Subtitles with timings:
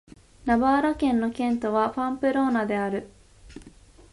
[0.45, 3.07] ナバーラ県の県都はパンプローナである